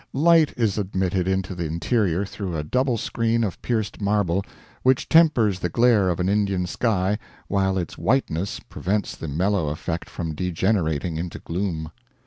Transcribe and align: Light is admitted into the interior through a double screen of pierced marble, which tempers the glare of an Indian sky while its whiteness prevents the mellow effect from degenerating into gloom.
Light 0.13 0.51
is 0.57 0.79
admitted 0.79 1.27
into 1.27 1.53
the 1.53 1.65
interior 1.65 2.25
through 2.25 2.57
a 2.57 2.63
double 2.63 2.97
screen 2.97 3.43
of 3.43 3.61
pierced 3.61 4.01
marble, 4.01 4.43
which 4.81 5.07
tempers 5.07 5.59
the 5.59 5.69
glare 5.69 6.09
of 6.09 6.19
an 6.19 6.27
Indian 6.27 6.65
sky 6.65 7.19
while 7.47 7.77
its 7.77 7.99
whiteness 7.99 8.59
prevents 8.61 9.15
the 9.15 9.27
mellow 9.27 9.67
effect 9.69 10.09
from 10.09 10.33
degenerating 10.33 11.17
into 11.17 11.37
gloom. 11.37 11.91